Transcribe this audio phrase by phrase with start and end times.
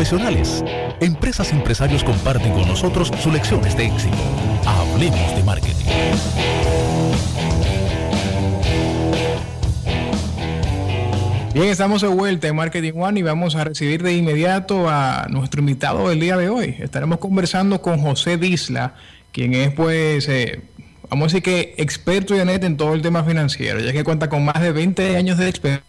[0.00, 0.64] profesionales.
[1.00, 4.16] Empresas y empresarios comparten con nosotros sus lecciones de éxito.
[4.64, 5.84] Hablemos de marketing.
[11.52, 15.60] Bien, estamos de vuelta en Marketing One y vamos a recibir de inmediato a nuestro
[15.60, 16.76] invitado del día de hoy.
[16.78, 18.94] Estaremos conversando con José Disla,
[19.32, 20.62] quien es pues, eh,
[21.10, 24.46] vamos a decir que experto y en todo el tema financiero, ya que cuenta con
[24.46, 25.84] más de 20 años de experiencia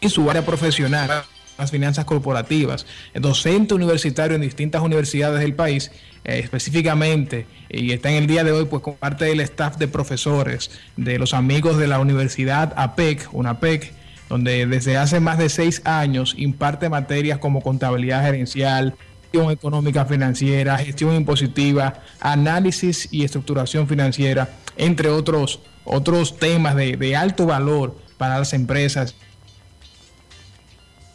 [0.00, 1.24] en su área profesional
[1.60, 5.90] las finanzas corporativas, docente universitario en distintas universidades del país,
[6.24, 9.86] eh, específicamente, y está en el día de hoy pues con parte del staff de
[9.86, 13.92] profesores de los amigos de la Universidad APEC, UNAPEC,
[14.28, 20.78] donde desde hace más de seis años imparte materias como contabilidad gerencial, gestión económica financiera,
[20.78, 28.38] gestión impositiva, análisis y estructuración financiera, entre otros, otros temas de, de alto valor para
[28.38, 29.14] las empresas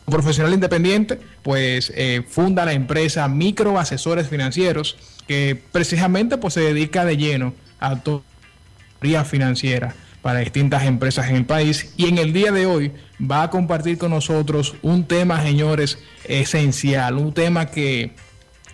[0.05, 7.05] profesional independiente, pues eh, funda la empresa Micro Asesores Financieros, que precisamente pues se dedica
[7.05, 11.93] de lleno a teoría financiera para distintas empresas en el país.
[11.97, 17.17] Y en el día de hoy va a compartir con nosotros un tema, señores, esencial,
[17.17, 18.13] un tema que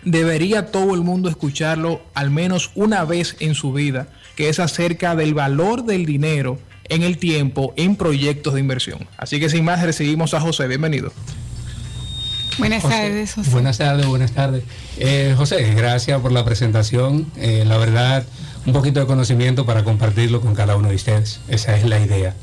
[0.04, 5.14] debería todo el mundo escucharlo al menos una vez en su vida, que es acerca
[5.14, 6.58] del valor del dinero
[6.92, 9.08] en el tiempo en proyectos de inversión.
[9.16, 10.68] Así que sin más, recibimos a José.
[10.68, 11.12] Bienvenido.
[12.58, 13.50] Buenas tardes, José.
[13.50, 14.62] Buenas tardes, buenas tardes.
[14.98, 17.26] Eh, José, gracias por la presentación.
[17.36, 18.26] Eh, la verdad,
[18.66, 21.40] un poquito de conocimiento para compartirlo con cada uno de ustedes.
[21.48, 22.34] Esa es la idea.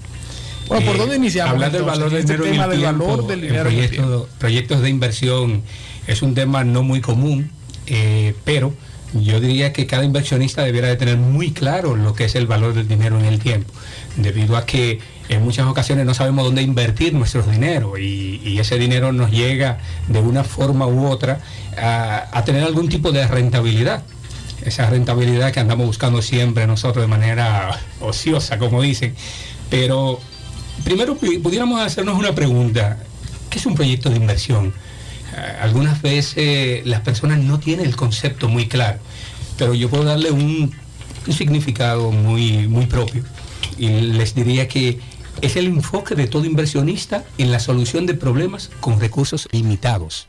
[0.67, 1.53] Bueno, ¿por dónde iniciamos?
[1.53, 5.61] Hablar del valor del este dinero, tema del valor del dinero proyectos, de inversión
[6.07, 7.51] es un tema no muy común,
[7.85, 8.73] eh, pero
[9.13, 12.73] yo diría que cada inversionista debiera de tener muy claro lo que es el valor
[12.73, 13.73] del dinero en el tiempo,
[14.17, 19.13] debido a que en muchas ocasiones no sabemos dónde invertir nuestro dinero y, ese dinero
[19.13, 19.77] nos llega
[20.09, 21.39] de una forma u otra
[21.77, 24.03] a, tener algún tipo de rentabilidad.
[24.65, 29.15] Esa rentabilidad que andamos buscando siempre nosotros de manera ociosa, como dicen.
[29.69, 30.19] Pero
[30.83, 32.97] primero pudiéramos hacernos una pregunta.
[33.49, 34.73] ¿Qué es un proyecto de inversión?
[35.61, 38.99] Algunas veces las personas no tienen el concepto muy claro,
[39.57, 40.73] pero yo puedo darle un,
[41.29, 43.23] significado muy, muy propio.
[43.77, 44.99] Y les diría que
[45.41, 50.27] es el enfoque de todo inversionista en la solución de problemas con recursos limitados.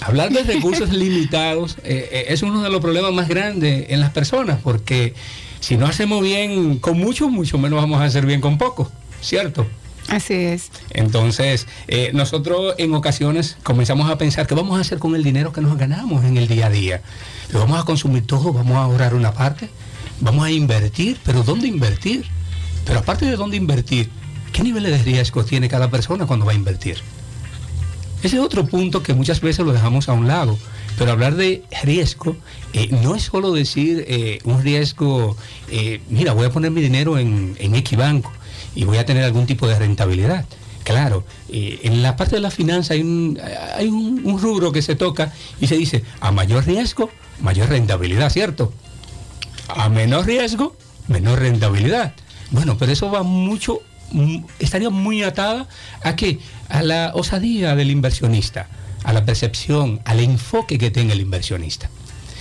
[0.00, 4.10] Hablar de recursos limitados eh, eh, es uno de los problemas más grandes en las
[4.10, 5.14] personas, porque
[5.60, 9.66] si no hacemos bien con mucho, mucho menos vamos a hacer bien con poco, ¿cierto?
[10.08, 10.70] Así es.
[10.90, 15.52] Entonces, eh, nosotros en ocasiones comenzamos a pensar qué vamos a hacer con el dinero
[15.52, 17.02] que nos ganamos en el día a día.
[17.52, 18.52] ¿Lo vamos a consumir todo?
[18.52, 19.68] ¿Vamos a ahorrar una parte?
[20.20, 21.18] ¿Vamos a invertir?
[21.24, 22.24] ¿Pero dónde invertir?
[22.84, 24.10] Pero aparte de dónde invertir,
[24.52, 26.98] ¿qué niveles de riesgo tiene cada persona cuando va a invertir?
[28.22, 30.56] Ese es otro punto que muchas veces lo dejamos a un lado.
[30.98, 32.36] Pero hablar de riesgo
[32.72, 35.36] eh, no es solo decir eh, un riesgo,
[36.08, 38.32] mira, voy a poner mi dinero en, en X banco
[38.76, 40.44] y voy a tener algún tipo de rentabilidad.
[40.84, 43.40] Claro, eh, en la parte de la finanza hay, un,
[43.74, 47.10] hay un, rubro que se toca y se dice, a mayor riesgo,
[47.40, 48.72] mayor rentabilidad, ¿cierto?
[49.66, 50.76] A menor riesgo,
[51.08, 52.14] menor rentabilidad.
[52.52, 53.80] Bueno, pero eso va mucho,
[54.60, 55.66] estaría muy atada
[56.04, 56.38] a que
[56.68, 58.68] a la osadía del inversionista,
[59.02, 61.90] a la percepción, al enfoque que tenga el inversionista.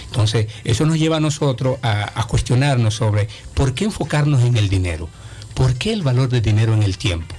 [0.06, 5.10] Entonces, eso nos lleva a nosotros a cuestionarnos sobre por qué enfocarnos en el dinero.
[5.56, 7.34] ¿Por qué el valor del dinero en el tiempo?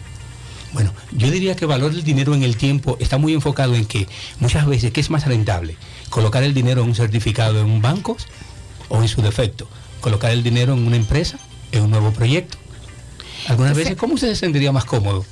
[0.73, 3.87] Bueno, yo diría que el valor del dinero en el tiempo está muy enfocado en
[3.87, 4.09] que
[4.41, 5.77] muchas veces, ¿qué es más rentable?
[6.11, 8.17] ¿Colocar el dinero en un certificado en un banco
[8.89, 9.69] o en su defecto?
[10.01, 11.39] ¿Colocar el dinero en una empresa,
[11.73, 12.59] en un nuevo proyecto?
[13.49, 15.25] Algunas veces, ¿cómo se sentiría más cómodo?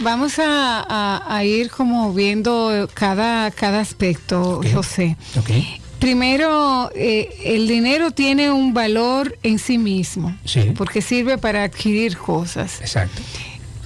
[0.00, 5.16] Vamos a, ir como viendo cada, cada aspecto, José.
[5.38, 5.80] Okay.
[5.98, 10.36] Primero, eh, el dinero tiene un valor en sí mismo,
[10.76, 12.80] porque sirve para adquirir cosas.
[12.80, 13.22] Exacto.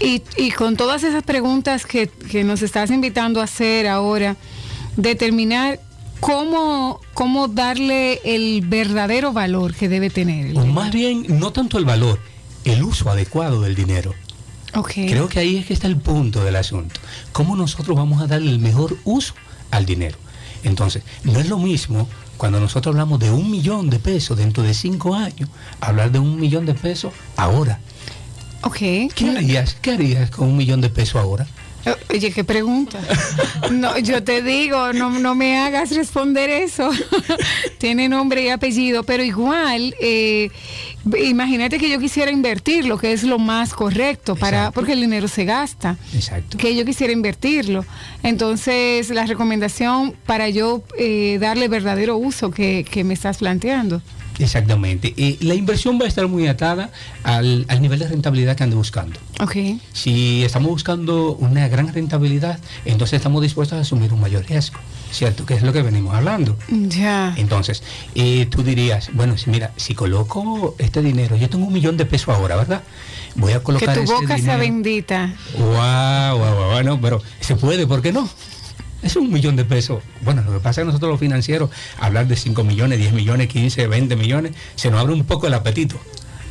[0.00, 2.10] Y, con todas esas preguntas que,
[2.44, 4.36] nos estás invitando a hacer ahora,
[4.96, 5.78] determinar
[6.20, 10.56] cómo, cómo darle el verdadero valor que debe tener.
[10.56, 12.18] O más bien, no tanto el valor,
[12.64, 14.14] el uso adecuado del dinero.
[14.74, 15.08] Okay.
[15.08, 16.98] Creo que ahí es que está el punto del asunto.
[17.32, 19.34] ¿Cómo nosotros vamos a darle el mejor uso
[19.70, 20.16] al dinero?
[20.64, 24.74] Entonces, no es lo mismo cuando nosotros hablamos de un millón de pesos dentro de
[24.74, 25.48] cinco años,
[25.80, 27.80] hablar de un millón de pesos ahora.
[28.62, 28.78] Ok.
[29.14, 31.46] ¿Qué harías, ¿Qué harías con un millón de pesos ahora?
[32.10, 32.98] Oye, qué pregunta.
[33.70, 36.90] No, yo te digo, no, no me hagas responder eso.
[37.78, 40.50] Tiene nombre y apellido, pero igual, eh,
[41.18, 45.44] Imagínate que yo quisiera invertirlo, que es lo más correcto para porque el dinero se
[45.44, 45.96] gasta.
[46.14, 46.58] Exacto.
[46.58, 47.84] Que yo quisiera invertirlo.
[48.22, 54.02] Entonces, la recomendación para yo eh, darle verdadero uso que, que me estás planteando.
[54.42, 55.14] Exactamente.
[55.16, 56.90] Eh, la inversión va a estar muy atada
[57.22, 59.18] al, nivel de rentabilidad que ande buscando.
[59.40, 59.80] Okay.
[59.92, 64.78] Si estamos buscando una gran rentabilidad, entonces estamos dispuestos a asumir un mayor riesgo,
[65.10, 65.46] ¿cierto?
[65.46, 66.56] Que es lo que venimos hablando.
[66.68, 67.34] Ya.
[67.36, 67.82] Entonces,
[68.14, 72.06] eh, tú dirías, bueno, si mira, si coloco este dinero, yo tengo un millón de
[72.06, 72.82] pesos ahora, ¿verdad?
[73.34, 75.34] Voy a colocar Que tu boca sea bendita.
[75.58, 78.28] Wow, wow, wow, bueno, pero se puede, ¿por qué no?
[79.02, 80.02] Es un millón de pesos.
[80.22, 83.48] Bueno, lo que pasa es que nosotros los financieros, hablar de 5 millones, 10 millones,
[83.48, 85.96] 15, 20 millones, se nos abre un poco el apetito.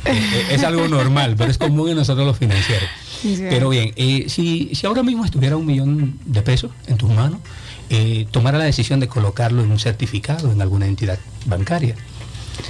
[0.04, 2.88] Eh, eh, es algo normal, pero es común en nosotros los financieros.
[3.22, 7.40] Pero bien, eh, si, si ahora mismo estuviera un millón de pesos en tus manos,
[8.30, 11.96] tomara la decisión de colocarlo en un certificado en alguna entidad bancaria,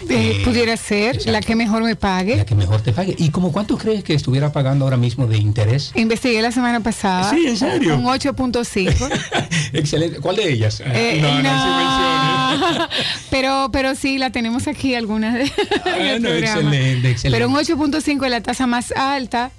[0.08, 2.36] eh, pudiera ser la que mejor me pague.
[2.36, 3.14] La que mejor te pague.
[3.18, 5.92] ¿Y como cuánto crees que estuviera pagando ahora mismo de interés?
[5.94, 7.30] Investigué la semana pasada.
[7.30, 7.96] Sí, en serio.
[7.96, 9.10] Un 8.5.
[9.72, 10.20] Excelente.
[10.20, 10.82] ¿Cuál de ellas?
[10.84, 12.88] Eh, no, no,
[13.30, 15.44] pero, pero sí, la tenemos aquí algunas de
[15.84, 17.30] ah, no, excelente, excelente.
[17.30, 19.50] Pero un 8.5 es la tasa más alta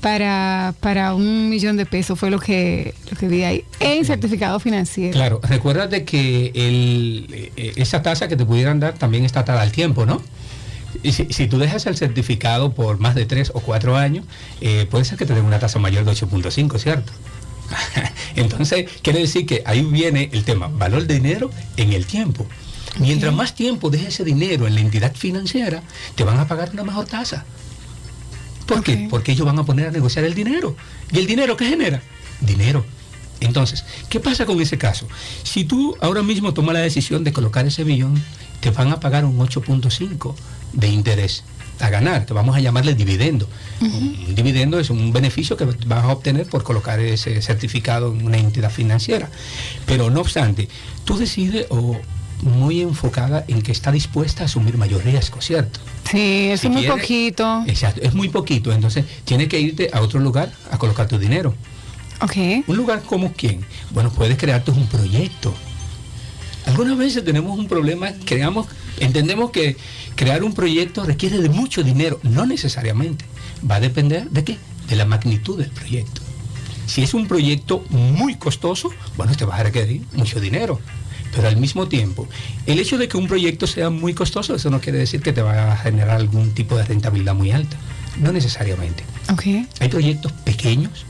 [0.00, 4.58] para, para un millón de pesos, fue lo que, lo que vi ahí, en certificado
[4.60, 5.12] financiero.
[5.12, 9.72] Claro, recuérdate que el, eh, esa tasa que te pudieran dar también está atada al
[9.72, 10.22] tiempo, ¿no?
[11.02, 14.24] Y si, tú dejas el certificado por más de tres o cuatro años,
[14.60, 17.12] eh, puede ser que te den una tasa mayor de 8.5, ¿cierto?
[18.36, 22.46] Entonces, quiere decir que ahí viene el tema, valor de dinero en el tiempo.
[22.98, 25.82] Mientras más tiempo dejes ese dinero en la entidad financiera,
[26.16, 27.44] te van a pagar una mejor tasa.
[28.74, 29.06] ¿Por qué?
[29.10, 30.76] Porque ellos van a poner a negociar el dinero.
[31.12, 32.02] ¿Y el dinero qué genera?
[32.40, 32.84] Dinero.
[33.40, 35.08] Entonces, ¿qué pasa con ese caso?
[35.42, 38.22] Si tú ahora mismo tomas la decisión de colocar ese millón,
[38.60, 40.34] te van a pagar un 8.5
[40.72, 41.42] de interés
[41.80, 43.48] a ganar, que vamos a llamarle dividendo.
[43.80, 48.36] Un dividendo es un beneficio que vas a obtener por colocar ese certificado en una
[48.36, 49.30] entidad financiera.
[49.86, 50.68] Pero no obstante,
[51.04, 51.98] tú decides o
[52.42, 55.80] muy enfocada en que está dispuesta a asumir mayor riesgo, ¿cierto?
[56.10, 57.64] Sí, es muy poquito.
[57.66, 58.72] Exacto, es muy poquito.
[58.72, 61.54] Entonces, tienes que irte a otro lugar a colocar tu dinero.
[62.20, 62.36] Ok.
[62.66, 63.64] Un lugar como quién?
[63.90, 65.54] Bueno, puedes crearte un proyecto.
[66.66, 68.66] Algunas veces tenemos un problema, creamos,
[68.98, 69.76] entendemos que
[70.14, 72.20] crear un proyecto requiere de mucho dinero.
[72.22, 73.24] No necesariamente.
[73.68, 74.58] Va a depender de qué?
[74.88, 76.20] De la magnitud del proyecto.
[76.86, 80.80] Si es un proyecto muy costoso, bueno, te va a requerir mucho dinero.
[81.34, 82.28] Pero al mismo tiempo,
[82.66, 85.42] el hecho de que un proyecto sea muy costoso, eso no quiere decir que te
[85.42, 87.76] va a generar algún tipo de rentabilidad muy alta.
[88.18, 89.04] No necesariamente.
[89.32, 89.66] Okay.
[89.78, 91.06] Hay proyectos pequeños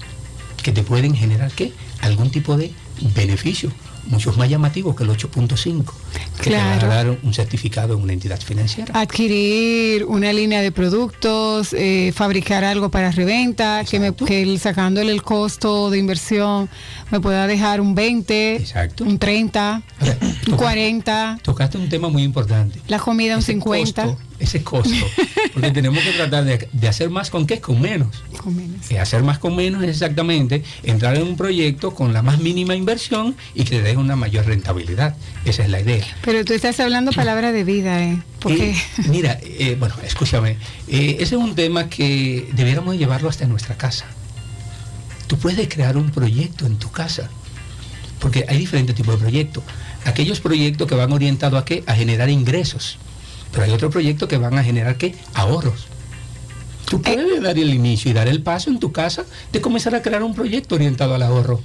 [0.62, 1.72] que te pueden generar ¿qué?
[2.00, 2.70] algún tipo de
[3.14, 3.72] beneficio
[4.06, 5.84] muchos más llamativos que el 8.5,
[6.38, 6.80] que claro.
[6.80, 8.98] te va a dar un certificado en una entidad financiera.
[8.98, 15.22] Adquirir una línea de productos, eh, fabricar algo para reventa, que, me, que sacándole el
[15.22, 16.68] costo de inversión
[17.10, 19.04] me pueda dejar un 20, Exacto.
[19.04, 19.82] un 30,
[20.48, 21.38] un 40.
[21.42, 22.80] Tocaste un tema muy importante.
[22.88, 24.94] La comida un 50 ese costo.
[25.52, 28.22] Porque tenemos que tratar de, hacer más con qué, con menos.
[28.38, 28.90] Con menos.
[28.90, 32.74] Y hacer más con menos es exactamente entrar en un proyecto con la más mínima
[32.74, 35.14] inversión y que te dé una mayor rentabilidad.
[35.44, 36.06] Esa es la idea.
[36.24, 38.22] Pero tú estás hablando palabra de vida, ¿eh?
[38.40, 38.74] Porque...
[39.08, 40.56] mira, eh, bueno, escúchame.
[40.88, 44.06] Eh, ese es un tema que debiéramos llevarlo hasta nuestra casa.
[45.26, 47.28] Tú puedes crear un proyecto en tu casa.
[48.18, 49.64] Porque hay diferentes tipos de proyectos.
[50.04, 51.84] Aquellos proyectos que van orientados a qué?
[51.86, 52.98] A generar ingresos
[53.52, 55.14] pero hay otro proyecto que van a generar qué?
[55.34, 55.86] Ahorros.
[56.86, 57.14] Tú eh.
[57.14, 60.22] puedes dar el inicio y dar el paso en tu casa de comenzar a crear
[60.22, 61.60] un proyecto orientado al ahorro.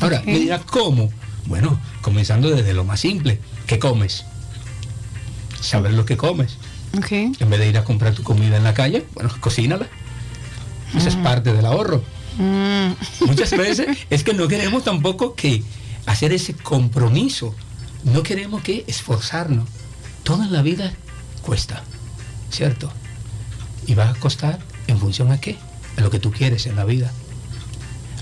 [0.00, 1.10] Ahora, me dirás, ¿cómo?
[1.46, 3.40] Bueno, comenzando desde lo más simple.
[3.66, 4.24] ¿Qué comes?
[5.60, 6.58] Saber lo que comes.
[6.92, 9.86] En vez de ir a comprar tu comida en la calle, bueno, cocínala.
[10.94, 11.22] Esa es mm.
[11.22, 12.02] parte del ahorro.
[12.36, 12.92] Mm.
[13.26, 15.62] Muchas veces es que no queremos tampoco que
[16.06, 17.54] hacer ese compromiso.
[18.04, 19.68] No queremos que esforzarnos.
[20.32, 20.94] Todo en la vida
[21.42, 21.82] cuesta,
[22.50, 22.90] ¿cierto?
[23.86, 25.58] Y va a costar en función a qué?
[25.98, 27.12] A lo que tú quieres en la vida.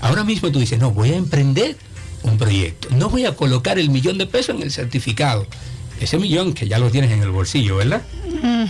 [0.01, 1.77] Ahora mismo tú dices, no, voy a emprender
[2.23, 2.89] un proyecto.
[2.91, 5.47] No voy a colocar el millón de pesos en el certificado.
[6.01, 8.01] Ese millón que ya lo tienes en el bolsillo, ¿verdad?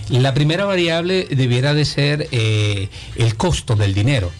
[0.08, 4.30] La primera variable debiera de ser eh, el costo del dinero.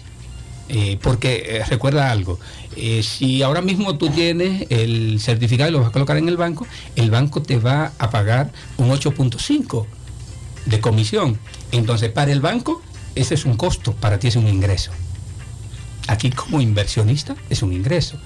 [0.69, 2.38] Eh, porque eh, recuerda algo,
[3.02, 6.64] si ahora mismo tú tienes el certificado y lo vas a colocar en el banco,
[6.95, 9.87] el banco te va a pagar un 8.5
[10.66, 11.38] de comisión.
[11.73, 12.80] Entonces, para el banco,
[13.16, 14.92] ese es un costo, para ti es un ingreso.
[16.11, 18.19] Aquí como inversionista es un ingreso.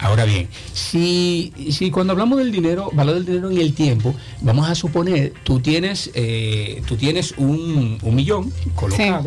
[0.00, 4.68] Ahora bien, si, si cuando hablamos del dinero, valor del dinero en el tiempo, vamos
[4.68, 9.24] a suponer, tú tienes, eh, tú tienes un, millón colocado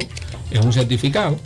[0.51, 1.39] en un certificado.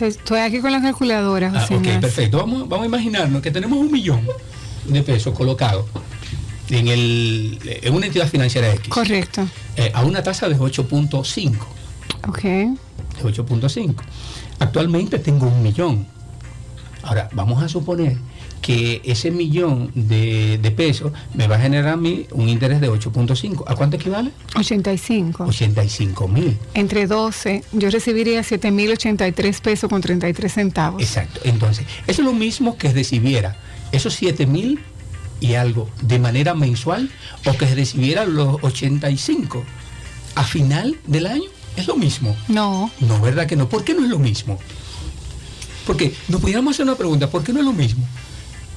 [0.00, 1.52] Estoy aquí con la calculadora.
[1.54, 2.38] Ah, ok, perfecto.
[2.38, 4.26] Vamos, vamos a imaginarnos que tenemos un millón
[4.86, 5.84] de pesos colocados
[6.70, 8.88] en, el, en una entidad financiera X.
[8.88, 9.46] Correcto.
[9.76, 11.56] Eh, a una tasa de 8.5.
[12.26, 12.78] Ok.
[13.16, 13.94] De 8.5.
[14.58, 16.06] Actualmente tengo un millón.
[17.02, 18.16] Ahora, vamos a suponer
[18.60, 23.62] que ese millón de, pesos me va a generar a mí un interés de 8.5.
[23.66, 24.32] ¿A cuánto equivale?
[24.56, 25.44] 85.
[25.44, 26.58] 85 mil.
[26.74, 31.00] Entre 12, yo recibiría 7 mil 83 pesos con 33 centavos.
[31.00, 31.40] Exacto.
[31.44, 33.56] Entonces, eso es lo mismo que recibiera
[33.92, 34.80] esos 7 mil
[35.38, 37.10] y algo de manera mensual
[37.46, 39.64] o que recibiera los 85
[40.34, 41.55] a final del año.
[41.76, 42.36] Es lo mismo.
[42.48, 42.90] No.
[43.00, 43.68] No, ¿verdad que no?
[43.68, 44.58] ¿Por qué no es lo mismo?
[45.86, 48.04] Porque nos pudiéramos hacer una pregunta, ¿por qué no es lo mismo?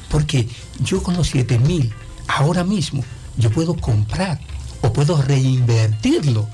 [0.10, 0.48] Porque
[0.84, 1.92] yo con los 7 mil,
[2.28, 3.04] ahora mismo,
[3.38, 4.40] yo puedo comprar
[4.82, 6.48] o puedo reinvertirlo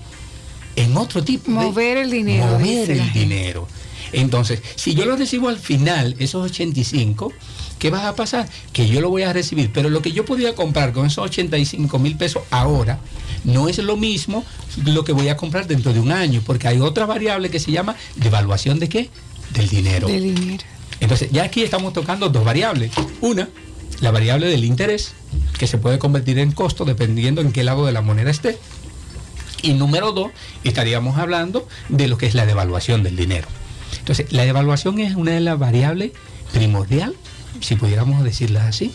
[0.75, 2.45] en otro tipo mover el dinero.
[2.45, 3.67] Mover el dinero.
[4.11, 7.33] Entonces, si yo lo recibo al final, esos 85,
[7.85, 8.49] ¿qué va a pasar?
[8.73, 11.99] Que yo lo voy a recibir, pero lo que yo podía comprar con esos 85
[11.99, 12.97] mil pesos ahora
[13.43, 14.43] no es lo mismo
[14.85, 17.71] lo que voy a comprar dentro de un año, porque hay otra variable que se
[17.71, 19.11] llama devaluación de qué?
[19.53, 20.07] Del dinero.
[20.07, 20.63] Del dinero.
[20.99, 22.89] Entonces, ya aquí estamos tocando dos variables.
[23.21, 23.49] Una,
[24.01, 25.13] la variable del interés,
[25.59, 28.57] que se puede convertir en costo dependiendo en qué lado de la moneda esté.
[29.61, 30.31] Y número dos,
[30.63, 33.47] estaríamos hablando de lo que es la devaluación del dinero.
[33.99, 36.13] Entonces, la devaluación es una de las variables
[36.51, 37.13] primordial,
[37.61, 38.91] si pudiéramos decirla así,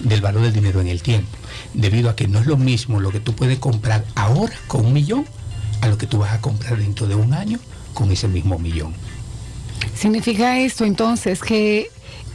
[0.00, 1.36] del valor del dinero en el tiempo.
[1.74, 4.92] Debido a que no es lo mismo lo que tú puedes comprar ahora con un
[4.92, 5.26] millón
[5.80, 7.58] a lo que tú vas a comprar dentro de un año
[7.94, 8.94] con ese mismo millón.
[9.94, 11.90] Significa esto entonces que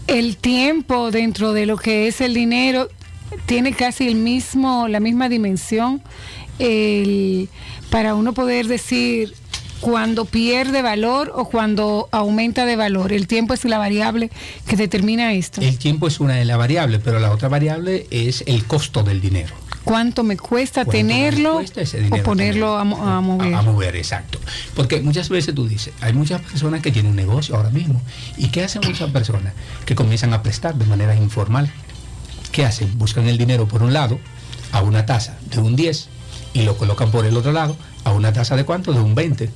[0.08, 2.90] el tiempo dentro de lo que es el dinero
[3.46, 6.02] tiene casi el mismo, la misma dimensión
[7.90, 9.36] para uno poder decir
[9.82, 13.14] cuando pierde valor o cuando aumenta de valor.
[13.14, 14.32] El tiempo es la variable
[14.68, 15.62] que determina esto.
[15.62, 19.22] El tiempo es una de las variables, pero la otra variable es el costo del
[19.22, 19.56] dinero
[19.86, 23.54] cuánto me cuesta tenerlo o ponerlo a, mover.
[23.54, 24.40] A, mover, exacto.
[24.76, 28.02] Porque muchas veces tú dices, hay muchas personas que tienen un negocio ahora mismo.
[28.36, 29.54] ¿Y qué hacen muchas personas?
[29.86, 31.72] Que comienzan a prestar de manera informal.
[32.52, 32.98] ¿Qué hacen?
[32.98, 34.20] Buscan el dinero por un lado
[34.72, 36.10] a una tasa de un 10
[36.54, 38.92] y lo colocan por el otro lado a una tasa de cuánto?
[38.92, 39.50] De un 20.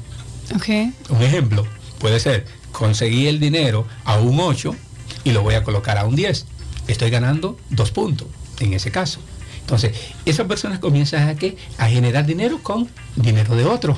[0.55, 0.93] Okay.
[1.09, 1.65] Un ejemplo
[1.99, 4.75] puede ser, conseguí el dinero a un 8
[5.23, 6.45] y lo voy a colocar a un 10.
[6.87, 8.27] Estoy ganando dos puntos
[8.59, 9.19] en ese caso.
[9.61, 11.57] Entonces, esas personas comienzan a, ¿qué?
[11.77, 13.97] a generar dinero con dinero de otro.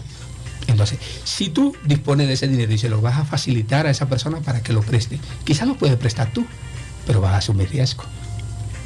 [0.67, 4.09] Entonces, si tú dispones de ese dinero y se lo vas a facilitar a esa
[4.09, 6.45] persona para que lo preste, quizás lo puedes prestar tú,
[7.07, 8.03] pero vas a asumir riesgo.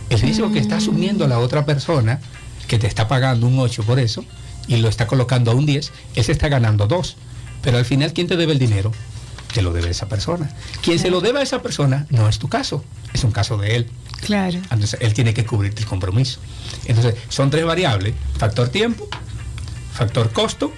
[0.10, 2.19] El riesgo que está asumiendo la otra persona,
[2.67, 4.24] que te está pagando un 8 por eso,
[4.67, 7.17] y lo está colocando a un 10, él se está ganando 2.
[7.65, 8.93] Pero al final, ¿quién te debe el dinero?
[9.55, 10.51] te lo debe esa persona.
[10.84, 13.77] Quien se lo debe a esa persona no es tu caso, es un caso de
[13.77, 13.89] él.
[14.19, 14.57] Claro.
[14.69, 16.41] Entonces, él tiene que cubrirte el compromiso.
[16.84, 19.07] Entonces, son tres variables, factor tiempo,
[19.93, 20.74] factor costo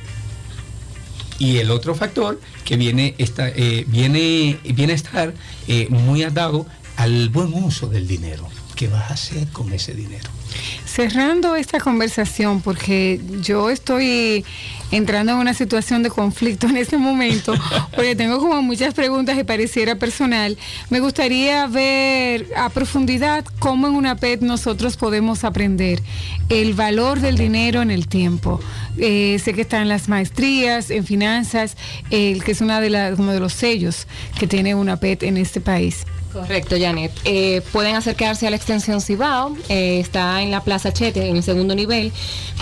[1.39, 5.33] y el otro factor que viene, está, eh, viene, viene a estar
[5.67, 6.67] eh, muy atado
[6.97, 8.47] al buen uso del dinero.
[8.75, 10.29] ¿Qué vas a hacer con ese dinero?
[10.85, 14.45] Cerrando esta conversación, porque yo estoy
[14.91, 17.53] entrando en una situación de conflicto en este momento,
[17.95, 20.57] porque tengo como muchas preguntas y pareciera personal,
[20.89, 26.01] me gustaría ver a profundidad cómo en una PET nosotros podemos aprender
[26.49, 28.59] el valor del dinero en el tiempo.
[28.97, 31.75] Eh, sé que están las maestrías en finanzas,
[32.09, 34.07] el que es una de las, uno de los sellos
[34.39, 36.05] que tiene una PET en este país.
[36.33, 37.11] Correcto, Janet.
[37.25, 41.43] Eh, pueden acercarse a la extensión Cibao, eh, está en la Plaza Chete, en el
[41.43, 42.11] segundo nivel,